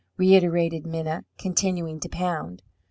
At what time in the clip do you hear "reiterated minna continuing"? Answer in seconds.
0.17-1.99